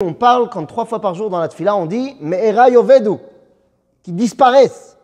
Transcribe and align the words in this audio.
on 0.00 0.14
parle 0.14 0.48
quand 0.48 0.64
trois 0.66 0.84
fois 0.84 1.00
par 1.00 1.14
jour 1.14 1.28
dans 1.28 1.40
la 1.40 1.48
tfila, 1.48 1.74
on 1.74 1.86
dit 1.86 2.16
Me'era 2.20 2.70
yovedu, 2.70 3.16
qui 4.02 4.12
disparaissent. 4.12 4.96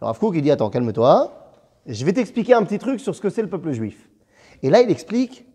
Alors 0.00 0.16
Rav 0.18 0.36
il 0.36 0.42
dit 0.42 0.50
Attends, 0.50 0.70
calme-toi. 0.70 1.32
Je 1.84 2.04
vais 2.04 2.14
t'expliquer 2.14 2.54
un 2.54 2.64
petit 2.64 2.78
truc 2.78 3.00
sur 3.00 3.14
ce 3.14 3.20
que 3.20 3.28
c'est 3.28 3.42
le 3.42 3.50
peuple 3.50 3.72
juif. 3.72 4.08
Et 4.62 4.70
là, 4.70 4.80
il 4.80 4.90
explique, 4.90 5.46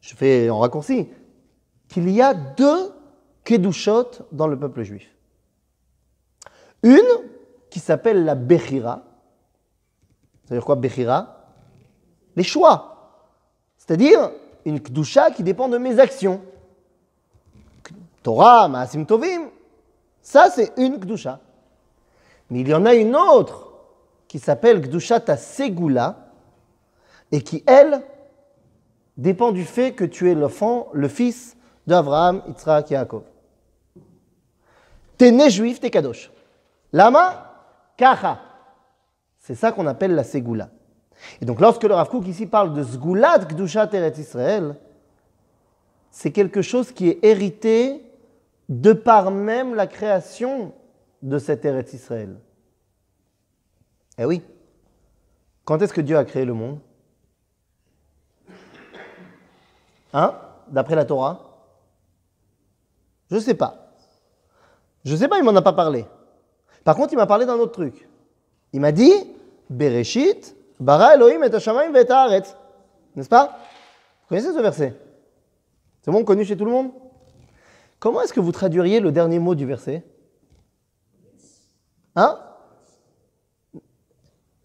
je 0.00 0.14
fais 0.14 0.50
en 0.50 0.58
raccourci, 0.58 1.08
qu'il 1.88 2.10
y 2.10 2.20
a 2.20 2.34
deux 2.34 2.92
kedushot 3.42 4.10
dans 4.30 4.46
le 4.46 4.58
peuple 4.58 4.82
juif. 4.82 5.10
Une 6.82 7.00
qui 7.70 7.80
s'appelle 7.80 8.24
la 8.24 8.34
Bechira. 8.34 9.02
Ça 10.44 10.54
veut 10.54 10.56
dire 10.56 10.64
quoi 10.64 10.76
Bechira? 10.76 11.46
Les 12.36 12.44
choix. 12.44 13.24
C'est-à-dire 13.78 14.30
une 14.64 14.80
kedusha 14.80 15.30
qui 15.30 15.42
dépend 15.42 15.68
de 15.68 15.78
mes 15.78 15.98
actions. 15.98 16.40
Torah, 18.22 18.68
Maasim 18.68 19.04
Tovim, 19.04 19.48
ça 20.22 20.50
c'est 20.50 20.72
une 20.76 20.98
kedusha. 21.00 21.40
Mais 22.50 22.60
il 22.60 22.68
y 22.68 22.74
en 22.74 22.84
a 22.84 22.94
une 22.94 23.16
autre 23.16 23.70
qui 24.30 24.38
s'appelle 24.38 24.80
Gdushat 24.80 25.36
Segula 25.36 26.30
et 27.32 27.42
qui, 27.42 27.62
elle, 27.66 28.02
dépend 29.16 29.52
du 29.52 29.64
fait 29.64 29.92
que 29.92 30.04
tu 30.04 30.30
es 30.30 30.34
l'enfant, 30.34 30.88
le 30.92 31.08
fils 31.08 31.56
d'Abraham, 31.86 32.42
Yitzhak, 32.48 32.90
Yaakov. 32.90 33.22
T'es 35.16 35.30
né 35.30 35.50
juif, 35.50 35.80
t'es 35.80 35.90
kadosh. 35.90 36.30
Lama, 36.92 37.54
kacha. 37.96 38.40
C'est 39.38 39.54
ça 39.54 39.72
qu'on 39.72 39.86
appelle 39.86 40.14
la 40.14 40.24
Segula. 40.24 40.70
Et 41.40 41.44
donc 41.44 41.60
lorsque 41.60 41.84
le 41.84 41.94
Rav 41.94 42.08
Kook 42.08 42.26
ici 42.26 42.46
parle 42.46 42.74
de 42.74 42.82
Sgulat 42.82 43.40
Gdushat 43.40 43.90
Eretz 43.92 44.18
Israël, 44.18 44.76
c'est 46.10 46.32
quelque 46.32 46.62
chose 46.62 46.92
qui 46.92 47.08
est 47.08 47.18
hérité 47.22 48.04
de 48.68 48.92
par 48.92 49.30
même 49.30 49.74
la 49.74 49.86
création 49.86 50.72
de 51.22 51.38
cet 51.38 51.64
Eretz 51.64 51.92
Israël. 51.92 52.36
Eh 54.18 54.24
oui. 54.24 54.42
Quand 55.64 55.80
est-ce 55.82 55.92
que 55.92 56.00
Dieu 56.00 56.16
a 56.16 56.24
créé 56.24 56.44
le 56.44 56.54
monde? 56.54 56.78
Hein? 60.12 60.34
D'après 60.68 60.94
la 60.94 61.04
Torah? 61.04 61.50
Je 63.30 63.36
ne 63.36 63.40
sais 63.40 63.54
pas. 63.54 63.92
Je 65.04 65.12
ne 65.12 65.16
sais 65.16 65.28
pas, 65.28 65.38
il 65.38 65.44
m'en 65.44 65.54
a 65.54 65.62
pas 65.62 65.72
parlé. 65.72 66.04
Par 66.84 66.96
contre, 66.96 67.12
il 67.12 67.16
m'a 67.16 67.26
parlé 67.26 67.46
d'un 67.46 67.54
autre 67.54 67.72
truc. 67.72 68.08
Il 68.72 68.80
m'a 68.80 68.92
dit 68.92 69.12
Bereshit, 69.68 70.56
bara 70.80 71.14
Elohim 71.14 71.42
et 71.44 71.54
Hashamayim 71.54 71.94
et 71.94 72.10
Haaretz. 72.10 72.56
N'est-ce 73.14 73.28
pas? 73.28 73.58
Vous 74.22 74.28
connaissez 74.28 74.52
ce 74.52 74.60
verset? 74.60 74.94
C'est 76.02 76.10
bon, 76.10 76.24
connu 76.24 76.44
chez 76.44 76.56
tout 76.56 76.64
le 76.64 76.70
monde? 76.70 76.90
Comment 77.98 78.22
est-ce 78.22 78.32
que 78.32 78.40
vous 78.40 78.52
traduiriez 78.52 79.00
le 79.00 79.12
dernier 79.12 79.38
mot 79.38 79.54
du 79.54 79.66
verset? 79.66 80.02
Hein? 82.16 82.38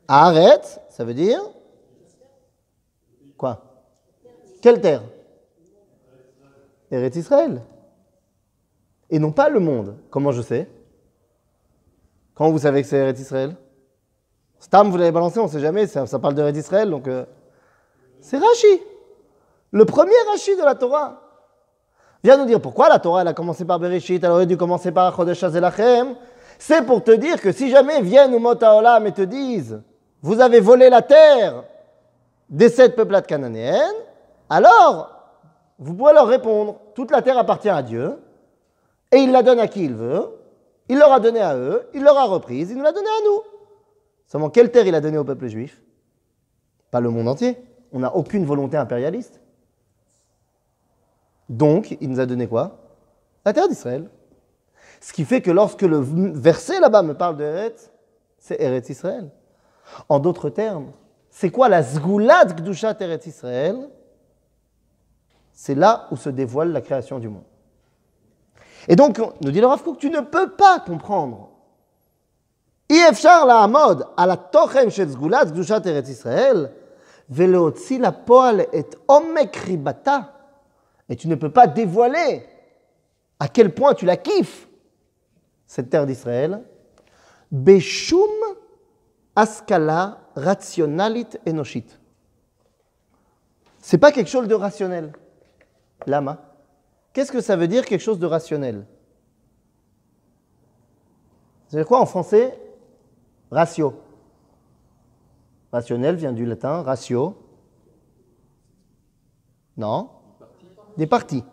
Arrête, 0.07 0.81
ça 0.89 1.03
veut 1.03 1.13
dire 1.13 1.41
Quoi? 3.37 3.61
Quelle 4.61 4.79
terre? 4.79 5.03
Eretz 6.91 7.17
Israël. 7.17 7.61
Et 9.09 9.19
non 9.19 9.31
pas 9.31 9.49
le 9.49 9.59
monde. 9.59 9.97
Comment 10.09 10.31
je 10.31 10.41
sais? 10.41 10.69
Comment 12.33 12.51
vous 12.51 12.59
savez 12.59 12.81
que 12.81 12.87
c'est 12.87 12.97
Eretz 12.97 13.19
Israël? 13.19 13.57
Stam, 14.59 14.89
vous 14.89 14.97
l'avez 14.97 15.11
balancé, 15.11 15.39
on 15.39 15.43
ne 15.43 15.49
sait 15.49 15.59
jamais, 15.59 15.87
ça, 15.87 16.05
parle 16.19 16.33
d'Eretz 16.33 16.57
Israël, 16.57 16.89
donc 16.89 17.07
euh, 17.07 17.25
c'est 18.19 18.37
Rashi. 18.37 18.81
Le 19.71 19.85
premier 19.85 20.15
Rashi 20.31 20.55
de 20.55 20.63
la 20.63 20.75
Torah. 20.75 21.21
Viens 22.23 22.37
nous 22.37 22.45
dire 22.45 22.59
pourquoi 22.59 22.89
la 22.89 22.97
Torah 22.97 23.21
elle 23.21 23.27
a 23.27 23.33
commencé 23.33 23.65
par 23.65 23.79
Bereshit, 23.79 24.23
elle 24.23 24.31
aurait 24.31 24.47
dû 24.47 24.57
commencer 24.57 24.91
par 24.91 25.15
Chodesh 25.15 25.43
Azelachem. 25.43 26.15
C'est 26.57 26.83
pour 26.83 27.03
te 27.03 27.11
dire 27.11 27.39
que 27.39 27.51
si 27.51 27.69
jamais 27.69 28.01
viennent 28.01 28.33
ou 28.33 28.47
Olam 28.47 29.05
et 29.05 29.11
te 29.11 29.21
disent 29.21 29.81
vous 30.23 30.41
avez 30.41 30.59
volé 30.59 30.89
la 30.89 31.03
terre 31.03 31.63
des 32.49 32.69
sept 32.69 32.95
peuplades 32.95 33.27
cananéennes, 33.27 33.93
alors 34.49 35.11
vous 35.77 35.93
pouvez 35.93 36.13
leur 36.13 36.27
répondre, 36.27 36.77
toute 36.95 37.11
la 37.11 37.21
terre 37.21 37.37
appartient 37.37 37.69
à 37.69 37.83
Dieu, 37.83 38.17
et 39.11 39.17
il 39.17 39.31
la 39.31 39.43
donne 39.43 39.59
à 39.59 39.67
qui 39.67 39.83
il 39.83 39.93
veut, 39.93 40.29
il 40.89 40.97
leur 40.97 41.11
a 41.11 41.19
donné 41.19 41.41
à 41.41 41.55
eux, 41.55 41.87
il 41.93 42.03
leur 42.03 42.17
a 42.17 42.23
reprise, 42.23 42.71
il 42.71 42.77
nous 42.77 42.83
l'a 42.83 42.91
donné 42.91 43.07
à 43.07 43.25
nous. 43.25 43.41
Seulement, 44.27 44.49
quelle 44.49 44.71
terre 44.71 44.87
il 44.87 44.95
a 44.95 45.01
donné 45.01 45.17
au 45.17 45.23
peuple 45.23 45.47
juif? 45.47 45.81
Pas 46.91 46.99
le 46.99 47.09
monde 47.09 47.27
entier. 47.27 47.57
On 47.91 47.99
n'a 47.99 48.15
aucune 48.15 48.45
volonté 48.45 48.77
impérialiste. 48.77 49.39
Donc, 51.49 51.97
il 52.01 52.09
nous 52.09 52.19
a 52.19 52.25
donné 52.25 52.47
quoi? 52.47 52.79
La 53.45 53.53
terre 53.53 53.67
d'Israël. 53.67 54.09
Ce 54.99 55.13
qui 55.13 55.25
fait 55.25 55.41
que 55.41 55.51
lorsque 55.51 55.83
le 55.83 55.99
verset 55.99 56.79
là-bas 56.79 57.03
me 57.03 57.13
parle 57.13 57.37
de 57.37 57.43
Eretz, 57.43 57.91
c'est 58.39 58.59
Eretz 58.59 58.89
Israël. 58.89 59.29
En 60.09 60.19
d'autres 60.19 60.49
termes, 60.49 60.91
c'est 61.29 61.51
quoi 61.51 61.69
la 61.69 61.83
Zgoulat 61.83 62.45
Gdushat 62.45 62.97
Eretz 62.99 63.27
Israël? 63.27 63.89
C'est 65.53 65.75
là 65.75 66.07
où 66.11 66.15
se 66.15 66.29
dévoile 66.29 66.71
la 66.71 66.81
création 66.81 67.19
du 67.19 67.29
monde. 67.29 67.43
Et 68.87 68.95
donc, 68.95 69.19
nous 69.41 69.51
dit 69.51 69.61
le 69.61 69.67
Rav 69.67 69.83
tu 69.97 70.09
ne 70.09 70.21
peux 70.21 70.51
pas 70.51 70.79
comprendre. 70.79 71.51
la 72.88 73.66
mode 73.66 74.06
à 74.16 74.26
la 74.26 74.36
tochem 74.36 74.90
shel 74.90 75.08
Zgoulat 75.08 75.46
Gdushat 75.46 75.82
Eretz 75.86 76.08
Israël, 76.08 76.70
ולהוציא 77.30 78.00
לפועל 78.00 78.60
את 78.60 78.94
עומק 79.06 79.56
חיבתה, 79.56 80.18
et 81.08 81.16
tu 81.16 81.28
ne 81.28 81.34
peux 81.34 81.50
pas 81.50 81.66
dévoiler 81.66 82.44
à 83.38 83.48
quel 83.48 83.74
point 83.74 83.94
tu 83.94 84.04
la 84.04 84.16
kiffes, 84.16 84.68
cette 85.66 85.90
terre 85.90 86.06
d'Israël, 86.06 86.62
Beshum 87.50 88.28
askala 89.34 90.18
rationalit 90.36 91.26
enoshit. 91.46 91.86
C'est 93.78 93.98
pas 93.98 94.12
quelque 94.12 94.30
chose 94.30 94.46
de 94.46 94.54
rationnel. 94.54 95.12
Lama. 96.06 96.38
Qu'est-ce 97.12 97.32
que 97.32 97.40
ça 97.40 97.56
veut 97.56 97.66
dire 97.66 97.84
quelque 97.84 98.02
chose 98.02 98.18
de 98.18 98.26
rationnel 98.26 98.86
C'est 101.68 101.84
quoi 101.84 102.00
en 102.00 102.06
français 102.06 102.58
Ratio. 103.51 104.01
Rationnel 105.71 106.15
vient 106.15 106.31
du 106.31 106.45
latin 106.45 106.81
ratio. 106.81 107.35
Non 109.77 110.09
Des 110.97 111.07
parties. 111.07 111.43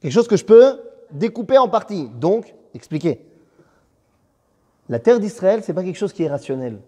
Quelque 0.00 0.12
chose 0.12 0.26
que 0.26 0.36
je 0.36 0.44
peux 0.44 0.80
découper 1.12 1.58
en 1.58 1.68
parties. 1.68 2.08
Donc, 2.08 2.54
expliquer. 2.74 3.24
La 4.88 4.98
terre 4.98 5.20
d'Israël, 5.20 5.62
ce 5.62 5.70
n'est 5.70 5.74
pas 5.74 5.84
quelque 5.84 5.96
chose 5.96 6.12
qui 6.12 6.24
est 6.24 6.28
rationnel. 6.28 6.80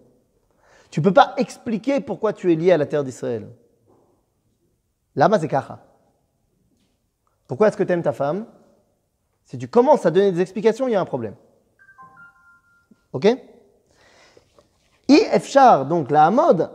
Tu 0.91 0.99
ne 0.99 1.05
peux 1.05 1.13
pas 1.13 1.33
expliquer 1.37 2.01
pourquoi 2.01 2.33
tu 2.33 2.51
es 2.51 2.55
lié 2.55 2.71
à 2.71 2.77
la 2.77 2.85
terre 2.85 3.03
d'Israël. 3.03 3.47
Lama 5.15 5.39
kacha. 5.39 5.79
Pourquoi 7.47 7.69
est-ce 7.69 7.77
que 7.77 7.83
tu 7.83 7.93
aimes 7.93 8.03
ta 8.03 8.11
femme? 8.11 8.45
Si 9.45 9.57
tu 9.57 9.67
commences 9.67 10.05
à 10.05 10.11
donner 10.11 10.31
des 10.31 10.41
explications, 10.41 10.87
il 10.87 10.91
y 10.91 10.95
a 10.95 11.01
un 11.01 11.05
problème. 11.05 11.35
Ok? 13.13 13.27
I 15.08 15.22
efshar, 15.32 15.86
donc 15.86 16.10
la 16.10 16.30
mode, 16.30 16.70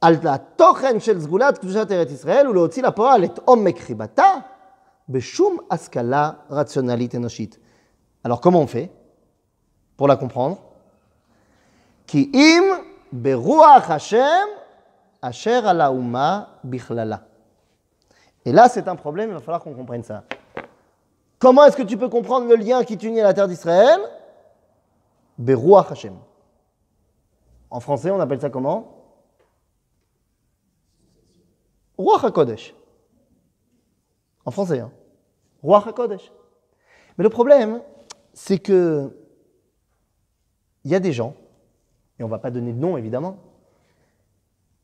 al 0.00 0.20
la 0.22 0.38
tochen 0.38 1.00
shel 1.00 1.20
zgulat 1.20 1.58
kdushat 1.58 1.90
eret 1.90 2.10
Israël, 2.10 2.46
ou 2.46 2.52
להוציא 2.52 2.82
לפועל 2.82 3.24
את 3.24 3.38
עומק 3.44 3.78
חיבתה, 3.78 4.32
בשום 5.08 5.58
השכלה 5.70 6.30
רציונלית 6.50 7.14
אנושית. 7.14 7.58
Alors 8.24 8.40
comment 8.40 8.60
on 8.60 8.66
fait 8.66 8.90
pour 9.96 10.06
la 10.06 10.16
comprendre 10.16 10.58
Ki 12.06 12.30
im 12.34 12.84
Beruach 13.12 13.90
Hashem, 13.90 14.48
Asher 15.20 15.60
alaouma 15.64 16.48
bichlala. 16.64 17.22
Et 18.44 18.52
là, 18.52 18.68
c'est 18.68 18.88
un 18.88 18.96
problème, 18.96 19.30
il 19.30 19.34
va 19.34 19.40
falloir 19.40 19.62
qu'on 19.62 19.72
comprenne 19.72 20.02
ça. 20.02 20.24
Comment 21.38 21.64
est-ce 21.64 21.76
que 21.76 21.82
tu 21.82 21.96
peux 21.96 22.08
comprendre 22.08 22.48
le 22.48 22.56
lien 22.56 22.82
qui 22.84 22.96
t'unit 22.96 23.20
à 23.20 23.24
la 23.24 23.34
terre 23.34 23.48
d'Israël 23.48 24.00
Beruach 25.38 25.92
Hashem. 25.92 26.14
En 27.69 27.79
français, 27.79 28.11
on 28.11 28.19
appelle 28.19 28.41
ça 28.41 28.49
comment? 28.49 28.93
Ruach 31.97 32.23
HaKodesh. 32.23 32.75
En 34.45 34.51
français, 34.51 34.79
hein 34.79 34.91
Ruach 35.63 35.87
HaKodesh. 35.87 36.31
Mais 37.17 37.23
le 37.23 37.29
problème, 37.29 37.81
c'est 38.33 38.59
que 38.59 39.17
il 40.83 40.91
y 40.91 40.95
a 40.95 40.99
des 40.99 41.11
gens 41.11 41.35
et 42.19 42.23
on 42.23 42.27
ne 42.27 42.31
va 42.31 42.39
pas 42.39 42.51
donner 42.51 42.73
de 42.73 42.79
nom 42.79 42.97
évidemment, 42.97 43.37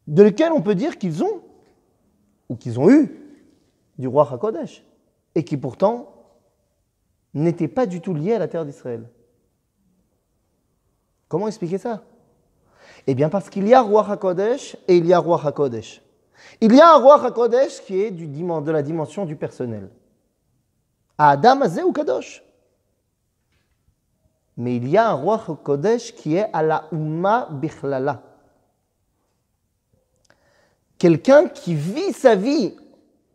de 0.07 0.23
lesquels 0.23 0.51
on 0.51 0.61
peut 0.61 0.75
dire 0.75 0.97
qu'ils 0.97 1.23
ont, 1.23 1.41
ou 2.49 2.55
qu'ils 2.55 2.79
ont 2.79 2.89
eu, 2.89 3.19
du 3.97 4.07
roi 4.07 4.31
Hakodesh, 4.31 4.83
et 5.35 5.43
qui 5.43 5.57
pourtant 5.57 6.09
n'étaient 7.33 7.67
pas 7.67 7.85
du 7.85 8.01
tout 8.01 8.13
liés 8.13 8.33
à 8.33 8.39
la 8.39 8.47
terre 8.47 8.65
d'Israël. 8.65 9.09
Comment 11.27 11.47
expliquer 11.47 11.77
ça? 11.77 12.03
Eh 13.07 13.15
bien 13.15 13.29
parce 13.29 13.49
qu'il 13.49 13.67
y 13.67 13.73
a 13.73 13.81
roi 13.81 14.09
Hakodesh 14.09 14.77
et 14.87 14.97
il 14.97 15.05
y 15.05 15.13
a 15.13 15.19
roi 15.19 15.41
Hakodesh. 15.43 16.01
Il 16.61 16.73
y 16.73 16.79
a 16.79 16.93
un 16.93 16.97
roi 16.97 17.23
Hakodesh 17.23 17.81
qui 17.81 18.01
est 18.01 18.11
de 18.11 18.71
la 18.71 18.81
dimension 18.81 19.25
du 19.25 19.35
personnel. 19.35 19.89
Adam 21.17 21.61
Azé 21.61 21.83
ou 21.83 21.91
Kadosh. 21.91 22.43
Mais 24.57 24.75
il 24.75 24.87
y 24.87 24.97
a 24.97 25.09
un 25.09 25.13
roi 25.13 25.39
Kodesh 25.63 26.13
qui 26.15 26.35
est 26.35 26.49
à 26.53 26.63
la 26.63 26.85
Umma 26.91 27.49
Bichlala. 27.51 28.21
Quelqu'un 30.97 31.49
qui 31.49 31.75
vit 31.75 32.13
sa 32.13 32.35
vie 32.35 32.75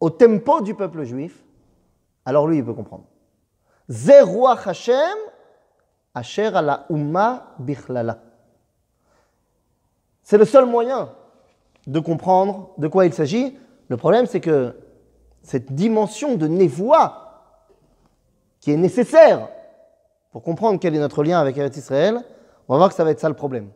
au 0.00 0.10
tempo 0.10 0.60
du 0.60 0.74
peuple 0.74 1.04
juif, 1.04 1.42
alors 2.24 2.46
lui, 2.46 2.58
il 2.58 2.64
peut 2.64 2.74
comprendre. 2.74 3.04
Zé 3.88 4.20
roi 4.20 4.58
Hashem, 4.64 5.16
Asher 6.14 6.46
à 6.54 6.62
la 6.62 6.86
Umma 6.88 7.54
Bichlala. 7.58 8.22
C'est 10.28 10.36
le 10.36 10.44
seul 10.44 10.66
moyen 10.66 11.08
de 11.86 12.00
comprendre 12.00 12.68
de 12.76 12.86
quoi 12.86 13.06
il 13.06 13.14
s'agit. 13.14 13.56
Le 13.88 13.96
problème, 13.96 14.26
c'est 14.26 14.40
que 14.40 14.76
cette 15.42 15.72
dimension 15.72 16.34
de 16.34 16.46
névoie 16.46 17.54
qui 18.60 18.70
est 18.70 18.76
nécessaire 18.76 19.48
pour 20.30 20.42
comprendre 20.42 20.78
quel 20.78 20.94
est 20.94 20.98
notre 20.98 21.24
lien 21.24 21.40
avec 21.40 21.56
Eretz 21.56 21.78
Israël, 21.78 22.22
on 22.68 22.74
va 22.74 22.76
voir 22.76 22.90
que 22.90 22.94
ça 22.94 23.04
va 23.04 23.10
être 23.10 23.20
ça 23.20 23.30
le 23.30 23.36
problème. 23.36 23.70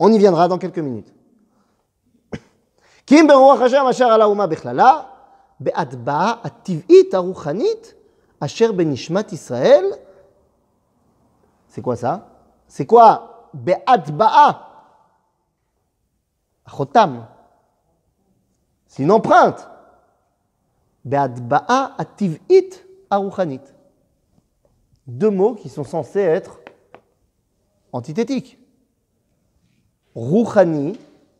On 0.00 0.12
y 0.12 0.18
viendra 0.18 0.48
dans 0.48 0.58
quelques 0.58 0.80
minutes. 0.80 1.14
Kim 3.06 3.28
ben 3.28 3.36
Israël. 9.30 9.84
C'est 11.68 11.80
quoi 11.80 11.94
ça? 11.94 12.26
C'est 12.66 12.86
quoi? 12.86 13.48
Be'atba'a 13.54 14.69
Chotam. 16.70 17.26
C'est 18.86 19.02
une 19.02 19.10
empreinte. 19.10 19.68
Be'adba'a 21.04 21.94
ativ'it 21.98 22.86
aruchanit. 23.10 23.60
Deux 25.06 25.30
mots 25.30 25.54
qui 25.54 25.68
sont 25.68 25.84
censés 25.84 26.20
être 26.20 26.60
antithétiques. 27.92 28.58
Rouchani, 30.14 30.98